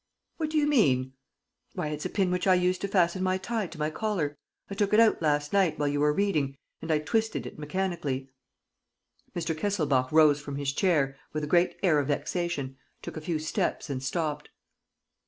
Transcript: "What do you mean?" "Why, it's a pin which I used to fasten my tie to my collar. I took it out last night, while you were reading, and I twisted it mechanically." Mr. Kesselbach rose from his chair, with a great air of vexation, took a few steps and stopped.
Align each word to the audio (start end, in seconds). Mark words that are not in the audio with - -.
"What 0.37 0.49
do 0.49 0.57
you 0.57 0.65
mean?" 0.65 1.13
"Why, 1.75 1.89
it's 1.89 2.05
a 2.05 2.09
pin 2.09 2.31
which 2.31 2.47
I 2.47 2.55
used 2.55 2.81
to 2.81 2.87
fasten 2.87 3.21
my 3.21 3.37
tie 3.37 3.67
to 3.67 3.77
my 3.77 3.91
collar. 3.91 4.35
I 4.67 4.73
took 4.73 4.95
it 4.95 4.99
out 4.99 5.21
last 5.21 5.53
night, 5.53 5.77
while 5.77 5.87
you 5.87 5.99
were 5.99 6.11
reading, 6.11 6.57
and 6.81 6.91
I 6.91 6.97
twisted 6.97 7.45
it 7.45 7.59
mechanically." 7.59 8.27
Mr. 9.35 9.55
Kesselbach 9.55 10.11
rose 10.11 10.41
from 10.41 10.55
his 10.55 10.73
chair, 10.73 11.17
with 11.33 11.43
a 11.43 11.47
great 11.47 11.77
air 11.83 11.99
of 11.99 12.07
vexation, 12.07 12.77
took 13.03 13.15
a 13.15 13.21
few 13.21 13.37
steps 13.37 13.91
and 13.91 14.01
stopped. 14.01 14.49